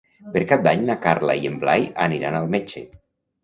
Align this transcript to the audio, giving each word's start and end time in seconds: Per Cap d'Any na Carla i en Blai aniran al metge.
Per 0.37 0.41
Cap 0.51 0.63
d'Any 0.67 0.85
na 0.87 0.95
Carla 1.03 1.37
i 1.43 1.47
en 1.51 1.61
Blai 1.67 1.87
aniran 2.09 2.41
al 2.41 2.51
metge. 2.59 2.87